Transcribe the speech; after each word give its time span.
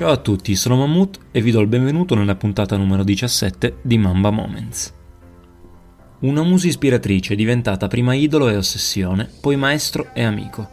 Ciao 0.00 0.12
a 0.12 0.16
tutti, 0.16 0.56
sono 0.56 0.76
Mammut 0.76 1.18
e 1.30 1.42
vi 1.42 1.50
do 1.50 1.60
il 1.60 1.66
benvenuto 1.66 2.14
nella 2.14 2.34
puntata 2.34 2.74
numero 2.78 3.04
17 3.04 3.80
di 3.82 3.98
Mamba 3.98 4.30
Moments. 4.30 4.94
Una 6.20 6.42
musa 6.42 6.68
ispiratrice 6.68 7.34
diventata 7.34 7.86
prima 7.86 8.14
idolo 8.14 8.48
e 8.48 8.56
ossessione, 8.56 9.28
poi 9.42 9.56
maestro 9.56 10.08
e 10.14 10.22
amico. 10.22 10.66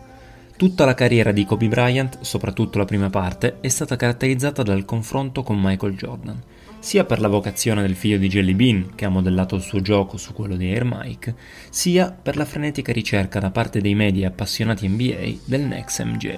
Tutta 0.56 0.86
la 0.86 0.94
carriera 0.94 1.34
di 1.34 1.44
Kobe 1.44 1.68
Bryant, 1.68 2.22
soprattutto 2.22 2.78
la 2.78 2.86
prima 2.86 3.10
parte, 3.10 3.58
è 3.60 3.68
stata 3.68 3.98
caratterizzata 3.98 4.64
dal 4.64 4.86
confronto 4.86 5.44
con 5.44 5.60
Michael 5.60 5.98
Jordan, 5.98 6.42
sia 6.80 7.04
per 7.04 7.20
la 7.20 7.28
vocazione 7.28 7.82
del 7.82 7.96
figlio 7.96 8.18
di 8.18 8.30
Jelly 8.30 8.54
Bean, 8.54 8.96
che 8.96 9.04
ha 9.04 9.10
modellato 9.10 9.56
il 9.56 9.62
suo 9.62 9.82
gioco 9.82 10.16
su 10.16 10.32
quello 10.32 10.56
di 10.56 10.72
Air 10.72 10.86
Mike, 10.86 11.36
sia 11.70 12.14
per 12.14 12.38
la 12.38 12.46
frenetica 12.46 12.94
ricerca 12.94 13.42
da 13.42 13.52
parte 13.52 13.82
dei 13.82 13.94
media 13.94 14.30
appassionati 14.30 14.88
NBA 14.88 15.40
del 15.44 15.64
Next 15.64 16.02
MJ. 16.02 16.38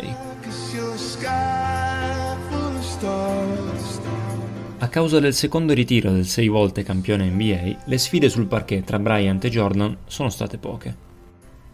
A 4.89 4.91
causa 4.91 5.19
del 5.19 5.35
secondo 5.35 5.73
ritiro 5.73 6.09
del 6.09 6.25
sei 6.25 6.47
volte 6.47 6.81
campione 6.81 7.29
NBA, 7.29 7.83
le 7.85 7.97
sfide 7.99 8.27
sul 8.27 8.47
parquet 8.47 8.83
tra 8.83 8.97
Bryant 8.97 9.45
e 9.45 9.49
Jordan 9.51 9.95
sono 10.07 10.29
state 10.29 10.57
poche. 10.57 10.95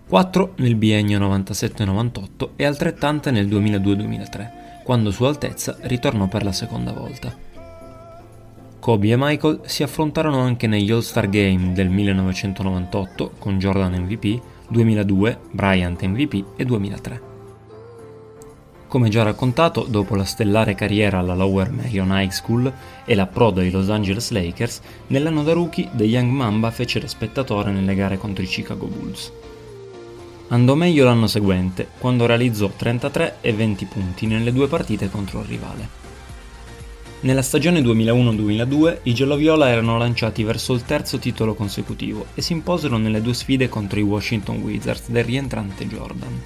4 0.05 0.55
nel 0.57 0.75
biennio 0.75 1.17
97-98 1.19 2.49
e 2.57 2.65
altrettante 2.65 3.31
nel 3.31 3.47
2002-2003, 3.47 4.49
quando 4.83 5.11
Sua 5.11 5.29
Altezza 5.29 5.77
ritornò 5.83 6.27
per 6.27 6.43
la 6.43 6.51
seconda 6.51 6.91
volta. 6.91 7.33
Kobe 8.79 9.07
e 9.11 9.15
Michael 9.17 9.61
si 9.63 9.81
affrontarono 9.81 10.39
anche 10.39 10.67
negli 10.67 10.91
All-Star 10.91 11.29
Game 11.29 11.71
del 11.71 11.87
1998 11.87 13.35
con 13.39 13.57
Jordan 13.59 13.93
MVP, 13.93 14.41
2002 14.67 15.39
Bryant 15.51 16.03
MVP 16.03 16.57
e 16.57 16.65
2003. 16.65 17.34
Come 18.87 19.09
già 19.09 19.23
raccontato, 19.23 19.85
dopo 19.89 20.15
la 20.15 20.23
stellare 20.23 20.75
carriera 20.75 21.19
alla 21.19 21.33
Lower 21.33 21.71
Marion 21.71 22.11
High 22.11 22.29
School 22.29 22.71
e 23.03 23.15
l'approdo 23.15 23.59
ai 23.59 23.71
Los 23.71 23.89
Angeles 23.89 24.29
Lakers, 24.29 24.81
nell'anno 25.07 25.43
da 25.43 25.53
rookie 25.53 25.89
The 25.93 26.03
Young 26.03 26.31
Mamba 26.31 26.71
fece 26.71 26.99
da 26.99 27.07
spettatore 27.07 27.71
nelle 27.71 27.95
gare 27.95 28.17
contro 28.17 28.43
i 28.43 28.47
Chicago 28.47 28.85
Bulls. 28.85 29.31
Andò 30.49 30.75
meglio 30.75 31.05
l'anno 31.05 31.25
seguente, 31.25 31.87
quando 31.97 32.27
realizzò 32.27 32.69
33 32.69 33.37
e 33.41 33.53
20 33.53 33.85
punti 33.85 34.27
nelle 34.27 34.53
due 34.53 34.67
partite 34.67 35.09
contro 35.09 35.39
il 35.39 35.47
rivale. 35.47 36.03
Nella 37.21 37.41
stagione 37.41 37.81
2001-2002 37.81 38.99
i 39.03 39.13
gialloviola 39.15 39.67
erano 39.67 39.97
lanciati 39.97 40.43
verso 40.43 40.73
il 40.73 40.85
terzo 40.85 41.17
titolo 41.17 41.55
consecutivo 41.55 42.27
e 42.35 42.43
si 42.43 42.53
imposero 42.53 42.97
nelle 42.97 43.21
due 43.21 43.33
sfide 43.33 43.67
contro 43.67 43.99
i 43.99 44.03
Washington 44.03 44.57
Wizards 44.57 45.09
del 45.09 45.23
rientrante 45.23 45.87
Jordan. 45.87 46.41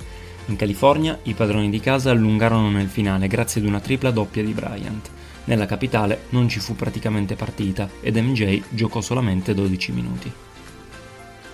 In 0.48 0.56
California 0.56 1.20
i 1.24 1.34
padroni 1.34 1.70
di 1.70 1.80
casa 1.80 2.12
allungarono 2.12 2.70
nel 2.70 2.88
finale 2.88 3.28
grazie 3.28 3.62
ad 3.62 3.68
una 3.68 3.80
tripla 3.80 4.12
doppia 4.12 4.44
di 4.44 4.54
Bryant. 4.54 5.10
Nella 5.46 5.66
capitale 5.66 6.24
non 6.30 6.48
ci 6.50 6.60
fu 6.60 6.76
praticamente 6.76 7.36
partita 7.36 7.90
ed 8.02 8.18
MJ 8.18 8.62
giocò 8.70 9.02
solamente 9.02 9.54
12 9.54 9.92
minuti. 9.92 10.32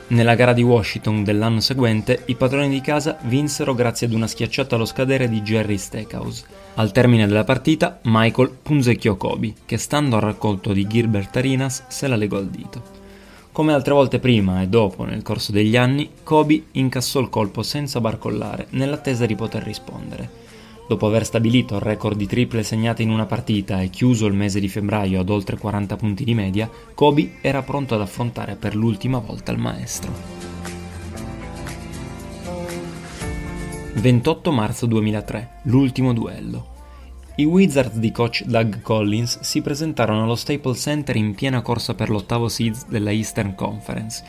Nella 0.08 0.36
gara 0.36 0.53
di 0.53 0.61
Washington 0.61 1.23
dell'anno 1.23 1.59
seguente, 1.59 2.23
i 2.25 2.36
padroni 2.36 2.69
di 2.69 2.80
casa 2.80 3.17
vinsero 3.23 3.73
grazie 3.73 4.05
ad 4.05 4.14
una 4.14 4.27
schiacciata 4.27 4.75
allo 4.75 4.86
scadere 4.86 5.27
di 5.27 5.42
Jerry 5.42 5.77
Stackhouse. 5.77 6.45
Al 6.75 6.92
termine 6.92 7.25
della 7.25 7.44
partita, 7.44 7.99
Michael 8.03 8.52
punzecchiò 8.61 9.16
Kobe, 9.16 9.53
che 9.66 9.77
stando 9.77 10.17
al 10.17 10.22
raccolto 10.22 10.73
di 10.73 10.86
Gilbert 10.86 11.36
Arenas 11.36 11.86
se 11.88 12.08
la 12.08 12.16
legò 12.16 12.38
al 12.38 12.49
dito. 12.49 12.95
Come 13.56 13.72
altre 13.72 13.94
volte 13.94 14.20
prima 14.20 14.61
e 14.61 14.67
dopo 14.67 15.06
nel 15.06 15.22
corso 15.22 15.53
degli 15.53 15.78
anni, 15.78 16.09
Kobe 16.23 16.61
incassò 16.72 17.22
il 17.22 17.30
colpo 17.30 17.64
senza 17.64 18.02
barcollare, 18.02 18.67
nell'attesa 18.72 19.25
di 19.25 19.34
poter 19.34 19.64
rispondere. 19.64 20.30
Dopo 20.89 21.08
aver 21.08 21.23
stabilito 21.23 21.76
il 21.76 21.80
record 21.80 22.17
di 22.17 22.27
triple 22.27 22.64
segnate 22.64 23.02
in 23.02 23.10
una 23.10 23.26
partita 23.26 23.80
e 23.82 23.89
chiuso 23.89 24.26
il 24.26 24.33
mese 24.33 24.60
di 24.60 24.67
febbraio 24.67 25.21
ad 25.21 25.30
oltre 25.30 25.58
40 25.58 25.95
punti 25.95 26.26
di 26.26 26.33
media, 26.33 26.70
Kobe 26.93 27.36
era 27.39 27.61
pronto 27.61 27.95
ad 27.95 28.02
affrontare 28.02 28.58
per 28.58 28.76
l'ultima 28.76 29.20
volta 29.20 29.54
il 29.54 29.58
maestro. 29.58 30.11
28 33.93 34.52
marzo 34.52 34.86
2003, 34.86 35.61
l'ultimo 35.61 36.11
duello. 36.11 36.74
I 37.38 37.44
Wizards 37.46 37.98
di 37.98 38.12
coach 38.12 38.44
Doug 38.44 38.82
Collins 38.82 39.40
si 39.42 39.62
presentarono 39.62 40.23
allo 40.23 40.36
Staples 40.36 40.82
Center 40.82 41.16
in 41.16 41.36
piena 41.36 41.62
corsa 41.62 41.94
per 41.94 42.10
l'ottavo 42.10 42.48
seed 42.48 42.76
della 42.88 43.12
Eastern 43.12 43.56
Conference. 43.56 44.23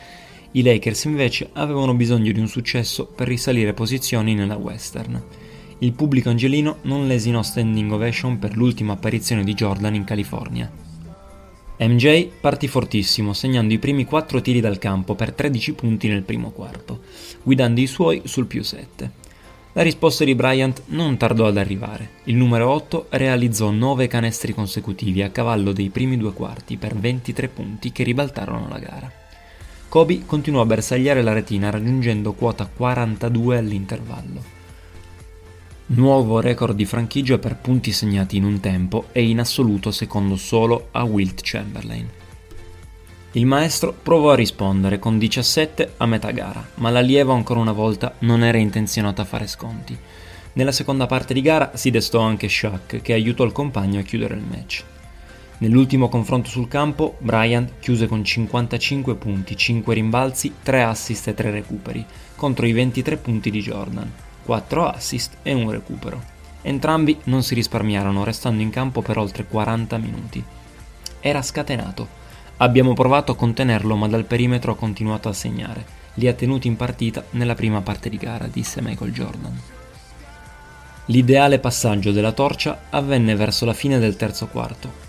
I 0.53 0.62
Lakers 0.62 1.05
invece 1.05 1.50
avevano 1.53 1.94
bisogno 1.94 2.33
di 2.33 2.41
un 2.41 2.49
successo 2.49 3.06
per 3.06 3.28
risalire 3.28 3.75
posizioni 3.75 4.34
nella 4.34 4.56
Western 4.56 5.22
il 5.81 5.93
pubblico 5.93 6.31
angelino 6.31 6.78
non 6.83 7.06
lesinò 7.06 7.43
standing 7.43 7.93
ovation 7.93 8.39
per 8.39 8.56
l'ultima 8.56 8.94
apparizione 8.94 9.44
di 9.44 9.53
Jordan 9.53 9.94
in 9.94 10.05
California. 10.05 10.71
MJ 11.78 12.28
partì 12.41 12.67
fortissimo, 12.67 13.34
segnando 13.34 13.75
i 13.75 13.78
primi 13.78 14.06
4 14.06 14.41
tiri 14.41 14.61
dal 14.61 14.78
campo 14.78 15.15
per 15.15 15.33
13 15.33 15.75
punti 15.75 16.09
nel 16.09 16.23
primo 16.23 16.50
quarto, 16.50 17.00
guidando 17.43 17.81
i 17.81 17.87
suoi 17.87 18.23
sul 18.25 18.47
più 18.47 18.62
7. 18.62 19.25
La 19.76 19.82
risposta 19.82 20.25
di 20.25 20.34
Bryant 20.34 20.84
non 20.87 21.19
tardò 21.19 21.48
ad 21.48 21.59
arrivare. 21.59 22.12
Il 22.25 22.37
numero 22.37 22.70
8 22.70 23.09
realizzò 23.10 23.69
9 23.69 24.06
canestri 24.06 24.54
consecutivi 24.54 25.20
a 25.20 25.28
cavallo 25.28 25.72
dei 25.72 25.91
primi 25.91 26.16
due 26.16 26.32
quarti 26.32 26.78
per 26.78 26.97
23 26.97 27.48
punti 27.48 27.92
che 27.92 28.03
ribaltarono 28.03 28.69
la 28.69 28.78
gara. 28.78 29.12
Kobe 29.91 30.25
continuò 30.25 30.62
a 30.62 30.64
bersagliare 30.64 31.20
la 31.20 31.34
retina 31.34 31.69
raggiungendo 31.69 32.32
quota 32.32 32.66
42 32.75 33.59
all'intervallo. 33.59 34.42
Nuovo 35.88 36.41
record 36.41 36.75
di 36.75 36.87
franchigia 36.87 37.37
per 37.37 37.58
punti 37.58 37.93
segnati 37.93 38.38
in 38.38 38.44
un 38.44 38.60
tempo 38.60 39.08
e 39.12 39.28
in 39.28 39.41
assoluto 39.41 39.91
secondo 39.91 40.37
solo 40.37 40.88
a 40.93 41.04
Wilt 41.04 41.41
Chamberlain. 41.43 42.16
Il 43.36 43.44
maestro 43.44 43.92
provò 43.92 44.30
a 44.30 44.34
rispondere 44.34 44.98
con 44.98 45.19
17 45.19 45.92
a 45.98 46.06
metà 46.06 46.30
gara, 46.30 46.66
ma 46.76 46.88
l'allievo 46.88 47.34
ancora 47.34 47.60
una 47.60 47.72
volta 47.72 48.14
non 48.20 48.42
era 48.42 48.56
intenzionato 48.56 49.20
a 49.20 49.26
fare 49.26 49.47
sconti. 49.47 49.94
Nella 50.54 50.72
seconda 50.72 51.04
parte 51.04 51.34
di 51.34 51.42
gara 51.42 51.72
si 51.75 51.91
destò 51.91 52.20
anche 52.20 52.48
Shaq, 52.48 53.02
che 53.02 53.12
aiutò 53.12 53.44
il 53.44 53.52
compagno 53.52 54.00
a 54.00 54.04
chiudere 54.04 54.36
il 54.36 54.41
match. 54.41 54.82
Nell'ultimo 55.58 56.08
confronto 56.08 56.48
sul 56.48 56.66
campo, 56.66 57.16
Bryant 57.19 57.72
chiuse 57.78 58.06
con 58.06 58.25
55 58.25 59.16
punti, 59.16 59.54
5 59.54 59.92
rimbalzi, 59.92 60.54
3 60.62 60.84
assist 60.84 61.28
e 61.28 61.34
3 61.34 61.50
recuperi, 61.50 62.02
contro 62.36 62.64
i 62.64 62.72
23 62.72 63.19
punti 63.19 63.50
di 63.50 63.60
Jordan 63.60 64.10
4 64.44 64.86
assist 64.88 65.36
e 65.42 65.52
un 65.52 65.70
recupero. 65.70 66.22
Entrambi 66.62 67.19
non 67.25 67.42
si 67.42 67.52
risparmiarono, 67.52 68.25
restando 68.25 68.62
in 68.62 68.70
campo 68.70 69.02
per 69.02 69.19
oltre 69.19 69.44
40 69.44 69.98
minuti. 69.98 70.42
Era 71.20 71.42
scatenato. 71.42 72.25
Abbiamo 72.59 72.94
provato 72.94 73.33
a 73.33 73.37
contenerlo, 73.37 73.97
ma 73.97 74.09
dal 74.09 74.25
perimetro 74.25 74.72
ha 74.72 74.77
continuato 74.77 75.28
a 75.28 75.33
segnare. 75.33 75.84
Li 76.15 76.28
ha 76.28 76.33
tenuti 76.33 76.69
in 76.69 76.77
partita 76.77 77.25
nella 77.31 77.55
prima 77.55 77.81
parte 77.83 78.09
di 78.09 78.17
gara, 78.17 78.47
disse 78.47 78.81
Michael 78.81 79.12
Jordan. 79.12 79.61
L'ideale 81.06 81.59
passaggio 81.59 82.12
della 82.12 82.33
torcia 82.33 82.87
avvenne 82.91 83.34
verso 83.34 83.65
la 83.65 83.75
fine 83.75 83.99
del 83.99 84.17
terzo 84.17 84.47
quarto, 84.47 85.05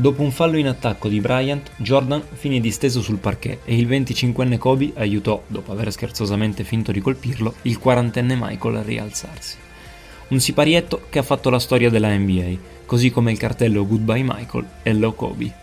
Dopo 0.00 0.22
un 0.22 0.30
fallo 0.30 0.56
in 0.56 0.68
attacco 0.68 1.08
di 1.08 1.20
Bryant, 1.20 1.72
Jordan 1.76 2.22
finì 2.32 2.60
disteso 2.60 3.02
sul 3.02 3.18
parquet 3.18 3.58
e 3.64 3.76
il 3.76 3.86
25enne 3.86 4.56
Kobe 4.56 4.92
aiutò, 4.94 5.42
dopo 5.46 5.72
aver 5.72 5.90
scherzosamente 5.92 6.64
finto 6.64 6.90
di 6.90 7.00
colpirlo, 7.00 7.56
il 7.62 7.78
40enne 7.82 8.38
Michael 8.38 8.76
a 8.76 8.82
rialzarsi. 8.82 9.58
Un 10.28 10.40
siparietto 10.40 11.02
che 11.10 11.18
ha 11.18 11.22
fatto 11.22 11.50
la 11.50 11.58
storia 11.58 11.90
della 11.90 12.16
NBA, 12.16 12.56
così 12.86 13.10
come 13.10 13.32
il 13.32 13.38
cartello 13.38 13.86
Goodbye 13.86 14.22
Michael 14.22 14.66
e 14.82 14.94
Low 14.94 15.14
Kobe. 15.14 15.59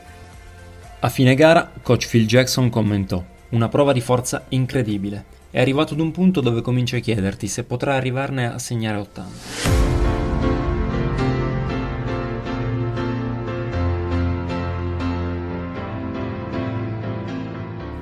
A 1.00 1.10
fine 1.10 1.36
gara, 1.36 1.72
coach 1.84 2.10
Phil 2.10 2.26
Jackson 2.26 2.72
commentò: 2.72 3.24
Una 3.50 3.70
prova 3.70 3.94
di 3.94 4.02
forza 4.02 4.46
incredibile. 4.50 5.26
È 5.52 5.60
arrivato 5.60 5.94
ad 5.94 6.00
un 6.00 6.10
punto 6.10 6.42
dove 6.42 6.62
cominci 6.62 6.96
a 6.96 7.00
chiederti 7.00 7.48
se 7.48 7.64
potrà 7.66 7.94
arrivarne 7.94 8.52
a 8.52 8.58
segnare 8.58 8.98
80. 8.98 9.30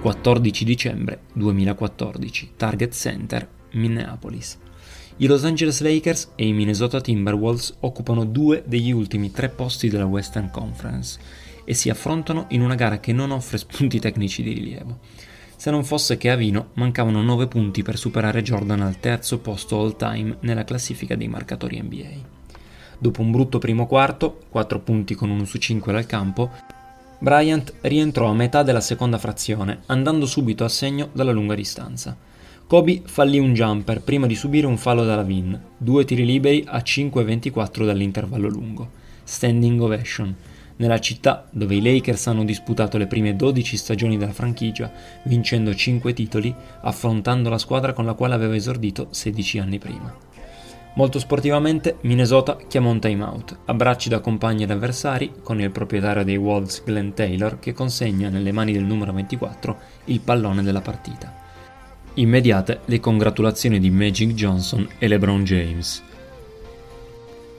14 0.02 0.64
dicembre 0.64 1.20
2014, 1.34 2.52
Target 2.56 2.94
Center, 2.94 3.46
Minneapolis. 3.72 4.58
I 5.18 5.28
Los 5.28 5.44
Angeles 5.44 5.82
Lakers 5.82 6.32
e 6.36 6.48
i 6.48 6.54
Minnesota 6.54 7.02
Timberwolves 7.02 7.76
occupano 7.82 8.24
due 8.24 8.64
degli 8.66 8.92
ultimi 8.92 9.32
tre 9.32 9.50
posti 9.50 9.90
della 9.90 10.06
Western 10.06 10.50
Conference 10.50 11.20
e 11.66 11.74
si 11.74 11.90
affrontano 11.90 12.46
in 12.50 12.62
una 12.62 12.76
gara 12.76 13.00
che 13.00 13.12
non 13.12 13.32
offre 13.32 13.58
spunti 13.58 14.00
tecnici 14.00 14.42
di 14.42 14.54
rilievo. 14.54 15.00
Se 15.58 15.72
non 15.72 15.84
fosse 15.84 16.18
che 16.18 16.30
a 16.30 16.36
Vino 16.36 16.70
mancavano 16.74 17.22
9 17.22 17.48
punti 17.48 17.82
per 17.82 17.98
superare 17.98 18.42
Jordan 18.42 18.82
al 18.82 19.00
terzo 19.00 19.40
posto 19.40 19.82
all 19.82 19.98
time 19.98 20.38
nella 20.42 20.64
classifica 20.64 21.16
dei 21.16 21.28
marcatori 21.28 21.82
NBA. 21.82 22.34
Dopo 22.98 23.22
un 23.22 23.32
brutto 23.32 23.58
primo 23.58 23.88
quarto, 23.88 24.44
4 24.50 24.80
punti 24.80 25.16
con 25.16 25.30
1 25.30 25.46
su 25.46 25.58
5 25.58 25.92
dal 25.92 26.06
campo, 26.06 26.52
Bryant 27.18 27.74
rientrò 27.82 28.30
a 28.30 28.34
metà 28.34 28.62
della 28.64 28.82
seconda 28.82 29.18
frazione, 29.18 29.82
andando 29.88 30.26
subito 30.26 30.64
a 30.64 30.70
segno 30.70 31.10
dalla 31.14 31.32
lunga 31.32 31.56
distanza. 31.56 32.16
Kobe 32.68 33.02
fallì 33.06 33.40
un 33.40 33.54
jumper 33.54 34.02
prima 34.02 34.28
di 34.28 34.36
subire 34.36 34.68
un 34.68 34.78
fallo 34.78 35.04
da 35.04 35.16
Lavin, 35.16 35.60
due 35.78 36.04
tiri 36.04 36.26
liberi 36.26 36.64
a 36.68 36.78
5-24 36.80 37.86
dall'intervallo 37.86 38.48
lungo. 38.48 38.90
standing 39.24 39.82
ovation, 39.82 40.36
nella 40.78 41.00
città 41.00 41.48
dove 41.52 41.76
i 41.76 41.82
Lakers 41.82 42.28
hanno 42.28 42.44
disputato 42.44 42.98
le 42.98 43.08
prime 43.08 43.36
12 43.36 43.78
stagioni 43.78 44.18
della 44.18 44.34
franchigia, 44.34 44.92
vincendo 45.24 45.74
5 45.74 46.14
titoli, 46.14 46.54
affrontando 46.82 47.50
la 47.50 47.58
squadra 47.58 47.94
con 47.94 48.06
la 48.06 48.14
quale 48.14 48.34
aveva 48.34 48.56
esordito 48.56 49.08
16 49.12 49.60
anni 49.60 49.80
prima. 49.80 50.14
Molto 50.96 51.20
sportivamente, 51.20 51.98
Minnesota 52.02 52.58
chiamò 52.70 52.90
un 52.90 53.02
timeout, 53.02 53.58
abbracci 53.66 54.08
da 54.08 54.22
compagni 54.22 54.64
ed 54.64 54.72
avversari, 54.72 55.34
con 55.44 55.60
il 55.60 55.70
proprietario 55.70 56.24
dei 56.24 56.38
Wolves 56.38 56.84
Glenn 56.86 57.12
Taylor 57.12 57.60
che 57.60 57.74
consegna 57.74 58.30
nelle 58.30 58.54
mani 58.54 58.72
del 58.72 58.86
numero 58.86 59.12
24 59.12 59.78
il 60.06 60.22
pallone 60.22 60.64
della 60.64 60.80
partita. 60.80 61.44
Immediate 62.14 62.80
le 62.86 63.02
congratulazioni 63.02 63.78
di 63.78 63.90
Magic 63.90 64.34
Johnson 64.36 64.88
e 64.98 65.10
LeBron 65.10 65.44
James. 65.44 66.02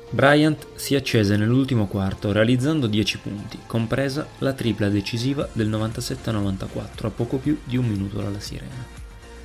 Bryant 0.09 0.69
si 0.77 0.95
accese 0.95 1.37
nell'ultimo 1.37 1.87
quarto 1.87 2.31
realizzando 2.31 2.87
10 2.87 3.19
punti, 3.19 3.59
compresa 3.67 4.27
la 4.39 4.53
tripla 4.53 4.89
decisiva 4.89 5.49
del 5.53 5.69
97-94 5.69 7.07
a 7.07 7.11
poco 7.11 7.39
più 7.39 7.59
di 7.65 7.77
un 7.77 7.87
minuto 7.87 8.19
dalla 8.19 8.41
sirena. 8.41 8.85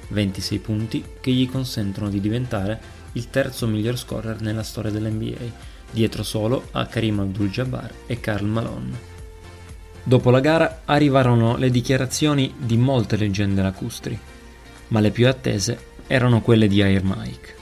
26 0.10 0.60
punti 0.60 1.04
che 1.20 1.32
gli 1.32 1.50
consentono 1.50 2.10
di 2.10 2.20
diventare 2.20 2.80
il 3.14 3.30
terzo 3.30 3.66
miglior 3.66 3.98
scorer 3.98 4.42
nella 4.42 4.64
storia 4.64 4.92
dell'NBA, 4.92 5.70
dietro 5.90 6.22
solo 6.24 6.68
a 6.72 6.86
Karim 6.86 7.20
Abdul-Jabbar 7.20 7.94
e 8.06 8.20
Karl 8.20 8.46
Malone. 8.46 9.10
Dopo 10.04 10.30
la 10.30 10.40
gara 10.40 10.82
arrivarono 10.86 11.58
le 11.58 11.70
dichiarazioni 11.70 12.54
di 12.58 12.78
molte 12.78 13.18
leggende 13.18 13.62
lacustri, 13.62 14.18
ma 14.90 15.00
le 15.00 15.12
più 15.12 15.28
attese 15.28 15.90
erano 16.08 16.42
quelle 16.42 16.68
di 16.68 16.82
Air 16.82 17.04
Mike. 17.04 17.61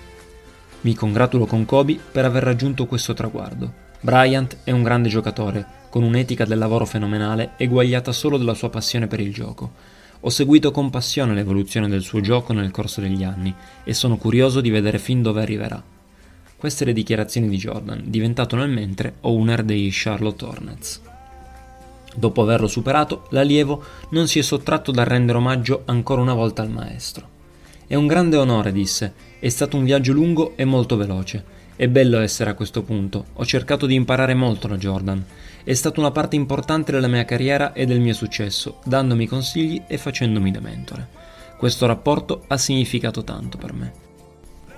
Mi 0.81 0.93
congratulo 0.95 1.45
con 1.45 1.65
Kobe 1.65 1.99
per 2.11 2.23
aver 2.23 2.41
raggiunto 2.41 2.85
questo 2.85 3.13
traguardo. 3.13 3.87
Bryant 3.99 4.59
è 4.63 4.71
un 4.71 4.81
grande 4.81 5.09
giocatore, 5.09 5.65
con 5.89 6.03
un'etica 6.03 6.45
del 6.45 6.57
lavoro 6.57 6.85
fenomenale 6.85 7.51
eguagliata 7.57 8.13
solo 8.13 8.37
dalla 8.37 8.53
sua 8.53 8.69
passione 8.69 9.07
per 9.07 9.19
il 9.19 9.33
gioco. 9.33 9.73
Ho 10.21 10.29
seguito 10.29 10.71
con 10.71 10.89
passione 10.89 11.33
l'evoluzione 11.33 11.89
del 11.89 12.01
suo 12.01 12.21
gioco 12.21 12.53
nel 12.53 12.71
corso 12.71 13.01
degli 13.01 13.25
anni 13.25 13.53
e 13.83 13.93
sono 13.93 14.15
curioso 14.15 14.61
di 14.61 14.69
vedere 14.69 14.99
fin 14.99 15.21
dove 15.21 15.41
arriverà. 15.41 15.83
Queste 16.55 16.85
le 16.85 16.93
dichiarazioni 16.93 17.49
di 17.49 17.57
Jordan, 17.57 18.03
diventato 18.05 18.55
nel 18.55 18.69
mentre 18.69 19.15
owner 19.21 19.63
dei 19.63 19.89
Charlotte 19.91 20.45
Hornets. 20.45 21.01
Dopo 22.15 22.41
averlo 22.41 22.67
superato, 22.67 23.27
l'allievo 23.31 23.83
non 24.11 24.27
si 24.27 24.39
è 24.39 24.41
sottratto 24.41 24.91
dal 24.91 25.05
rendere 25.05 25.37
omaggio 25.37 25.81
ancora 25.85 26.21
una 26.21 26.33
volta 26.33 26.61
al 26.61 26.69
maestro. 26.69 27.27
È 27.85 27.95
un 27.95 28.07
grande 28.07 28.37
onore, 28.37 28.71
disse. 28.71 29.27
È 29.41 29.47
stato 29.47 29.77
un 29.77 29.85
viaggio 29.85 30.11
lungo 30.11 30.51
e 30.57 30.65
molto 30.65 30.97
veloce. 30.97 31.41
È 31.77 31.87
bello 31.87 32.19
essere 32.19 32.49
a 32.49 32.55
questo 32.55 32.83
punto. 32.83 33.27
Ho 33.35 33.45
cercato 33.45 33.85
di 33.85 33.95
imparare 33.95 34.33
molto 34.33 34.67
da 34.67 34.75
Jordan. 34.75 35.23
È 35.63 35.73
stata 35.73 36.01
una 36.01 36.11
parte 36.11 36.35
importante 36.35 36.91
della 36.91 37.07
mia 37.07 37.23
carriera 37.23 37.71
e 37.71 37.85
del 37.85 38.01
mio 38.01 38.13
successo, 38.13 38.79
dandomi 38.83 39.27
consigli 39.27 39.81
e 39.87 39.97
facendomi 39.97 40.51
da 40.51 40.59
mentore. 40.59 41.07
Questo 41.57 41.85
rapporto 41.85 42.43
ha 42.47 42.57
significato 42.57 43.23
tanto 43.23 43.57
per 43.57 43.71
me. 43.71 43.93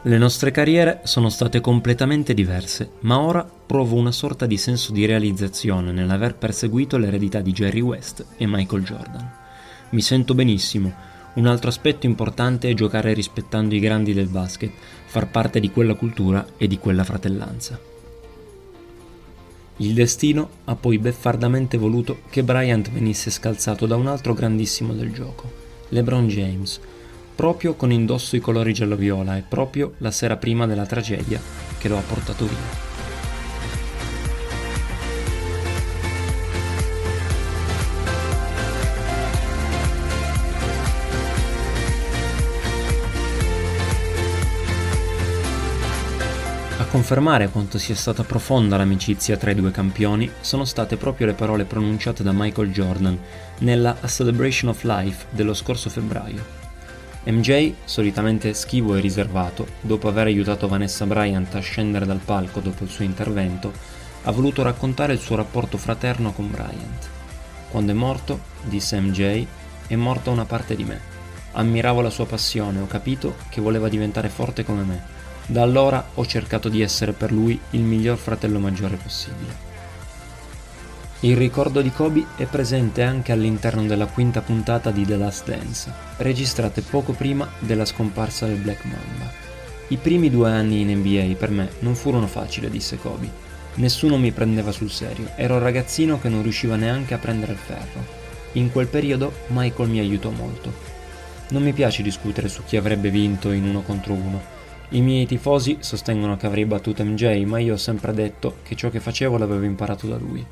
Le 0.03 0.17
nostre 0.19 0.51
carriere 0.51 1.01
sono 1.05 1.29
state 1.29 1.59
completamente 1.59 2.35
diverse, 2.35 2.91
ma 2.99 3.19
ora 3.19 3.43
provo 3.43 3.95
una 3.95 4.11
sorta 4.11 4.45
di 4.45 4.57
senso 4.57 4.91
di 4.91 5.05
realizzazione 5.05 5.91
nell'aver 5.91 6.35
perseguito 6.35 6.97
l'eredità 6.97 7.41
di 7.41 7.51
Jerry 7.51 7.81
West 7.81 8.25
e 8.37 8.45
Michael 8.45 8.83
Jordan. 8.83 9.31
Mi 9.89 10.01
sento 10.01 10.35
benissimo, 10.35 10.93
un 11.33 11.45
altro 11.45 11.69
aspetto 11.69 12.05
importante 12.05 12.69
è 12.69 12.73
giocare 12.73 13.13
rispettando 13.13 13.73
i 13.73 13.79
grandi 13.79 14.13
del 14.13 14.27
basket, 14.27 14.71
far 15.05 15.29
parte 15.29 15.59
di 15.59 15.71
quella 15.71 15.93
cultura 15.93 16.45
e 16.57 16.67
di 16.67 16.77
quella 16.77 17.03
fratellanza. 17.03 17.79
Il 19.77 19.93
destino 19.93 20.49
ha 20.65 20.75
poi 20.75 20.97
beffardamente 20.99 21.77
voluto 21.77 22.19
che 22.29 22.43
Bryant 22.43 22.91
venisse 22.91 23.31
scalzato 23.31 23.85
da 23.85 23.95
un 23.95 24.07
altro 24.07 24.33
grandissimo 24.33 24.93
del 24.93 25.11
gioco, 25.11 25.49
LeBron 25.89 26.27
James, 26.27 26.79
proprio 27.33 27.73
con 27.73 27.91
indosso 27.91 28.35
i 28.35 28.39
colori 28.39 28.73
giallo-viola 28.73 29.37
e 29.37 29.43
proprio 29.47 29.93
la 29.99 30.11
sera 30.11 30.37
prima 30.37 30.67
della 30.67 30.85
tragedia 30.85 31.41
che 31.77 31.87
lo 31.87 31.97
ha 31.97 32.01
portato 32.01 32.45
via. 32.45 32.90
Confermare 46.91 47.47
quanto 47.47 47.77
sia 47.77 47.95
stata 47.95 48.25
profonda 48.25 48.75
l'amicizia 48.75 49.37
tra 49.37 49.51
i 49.51 49.55
due 49.55 49.71
campioni 49.71 50.29
sono 50.41 50.65
state 50.65 50.97
proprio 50.97 51.25
le 51.25 51.33
parole 51.33 51.63
pronunciate 51.63 52.21
da 52.21 52.33
Michael 52.33 52.69
Jordan 52.69 53.17
nella 53.59 53.95
A 54.01 54.07
Celebration 54.09 54.69
of 54.69 54.83
Life 54.83 55.27
dello 55.29 55.53
scorso 55.53 55.89
febbraio. 55.89 56.43
MJ, 57.23 57.75
solitamente 57.85 58.53
schivo 58.53 58.95
e 58.95 58.99
riservato, 58.99 59.67
dopo 59.79 60.09
aver 60.09 60.25
aiutato 60.25 60.67
Vanessa 60.67 61.05
Bryant 61.05 61.55
a 61.55 61.59
scendere 61.61 62.05
dal 62.05 62.19
palco 62.19 62.59
dopo 62.59 62.83
il 62.83 62.89
suo 62.89 63.05
intervento, 63.05 63.71
ha 64.23 64.31
voluto 64.31 64.61
raccontare 64.61 65.13
il 65.13 65.19
suo 65.19 65.37
rapporto 65.37 65.77
fraterno 65.77 66.33
con 66.33 66.51
Bryant. 66.51 67.09
Quando 67.69 67.93
è 67.93 67.95
morto, 67.95 68.41
disse 68.63 68.99
MJ, 68.99 69.45
è 69.87 69.95
morta 69.95 70.29
una 70.29 70.45
parte 70.45 70.75
di 70.75 70.83
me. 70.83 70.99
Ammiravo 71.53 72.01
la 72.01 72.09
sua 72.09 72.25
passione, 72.25 72.81
ho 72.81 72.87
capito 72.87 73.35
che 73.47 73.61
voleva 73.61 73.87
diventare 73.87 74.27
forte 74.27 74.65
come 74.65 74.83
me 74.83 75.19
da 75.45 75.61
allora 75.61 76.09
ho 76.13 76.25
cercato 76.25 76.69
di 76.69 76.81
essere 76.81 77.13
per 77.13 77.31
lui 77.31 77.59
il 77.71 77.81
miglior 77.81 78.17
fratello 78.17 78.59
maggiore 78.59 78.95
possibile. 78.95 79.69
Il 81.23 81.37
ricordo 81.37 81.81
di 81.81 81.91
Kobe 81.91 82.25
è 82.35 82.45
presente 82.45 83.03
anche 83.03 83.31
all'interno 83.31 83.83
della 83.85 84.07
quinta 84.07 84.41
puntata 84.41 84.89
di 84.89 85.05
The 85.05 85.17
Last 85.17 85.45
Dance, 85.45 85.93
registrate 86.17 86.81
poco 86.81 87.13
prima 87.13 87.47
della 87.59 87.85
scomparsa 87.85 88.47
del 88.47 88.57
Black 88.57 88.85
Mamba. 88.85 89.31
I 89.89 89.97
primi 89.97 90.31
due 90.31 90.49
anni 90.49 90.81
in 90.81 90.97
NBA 90.97 91.35
per 91.35 91.51
me 91.51 91.69
non 91.79 91.93
furono 91.93 92.25
facili, 92.25 92.71
disse 92.71 92.97
Kobe. 92.97 93.29
Nessuno 93.75 94.17
mi 94.17 94.31
prendeva 94.31 94.71
sul 94.71 94.89
serio, 94.89 95.31
ero 95.35 95.55
un 95.55 95.61
ragazzino 95.61 96.19
che 96.19 96.27
non 96.27 96.41
riusciva 96.41 96.75
neanche 96.75 97.13
a 97.13 97.19
prendere 97.19 97.51
il 97.51 97.57
ferro. 97.59 98.03
In 98.53 98.71
quel 98.71 98.87
periodo 98.87 99.31
Michael 99.47 99.89
mi 99.89 99.99
aiutò 99.99 100.31
molto. 100.31 100.73
Non 101.49 101.61
mi 101.61 101.73
piace 101.73 102.01
discutere 102.01 102.49
su 102.49 102.63
chi 102.65 102.77
avrebbe 102.77 103.11
vinto 103.11 103.51
in 103.51 103.65
uno 103.65 103.81
contro 103.81 104.13
uno, 104.13 104.41
i 104.93 105.01
miei 105.01 105.25
tifosi 105.25 105.77
sostengono 105.79 106.35
che 106.35 106.47
avrei 106.47 106.65
battuto 106.65 107.03
MJ, 107.03 107.43
ma 107.45 107.59
io 107.59 107.73
ho 107.73 107.77
sempre 107.77 108.13
detto 108.13 108.57
che 108.63 108.75
ciò 108.75 108.89
che 108.89 108.99
facevo 108.99 109.37
l'avevo 109.37 109.63
imparato 109.63 110.05
da 110.05 110.17
lui. 110.17 110.45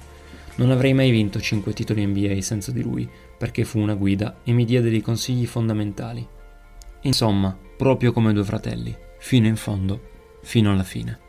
Non 0.55 0.72
avrei 0.72 0.93
mai 0.93 1.12
vinto 1.12 1.41
5 1.41 1.74
titoli 1.74 2.05
NBA 2.05 2.39
senza 2.41 2.72
di 2.72 2.81
lui, 2.81 3.10
perché 3.38 3.65
fu 3.65 3.79
una 3.79 3.96
guida 3.96 4.39
e 4.43 4.53
mi 4.53 4.63
diede 4.63 4.89
dei 4.89 5.01
consigli 5.01 5.46
fondamentali. 5.46 6.25
Insomma, 7.01 7.58
proprio 7.77 8.13
come 8.13 8.31
due 8.31 8.43
fratelli, 8.46 8.96
fino 9.17 9.48
in 9.48 9.58
fondo, 9.58 10.01
fino 10.41 10.72
alla 10.72 10.84
fine. 10.84 11.28